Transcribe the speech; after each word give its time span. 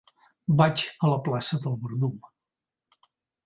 Vaig 0.61 0.85
a 0.87 1.11
la 1.11 1.19
plaça 1.29 1.61
del 1.67 1.77
Verdum. 1.85 2.19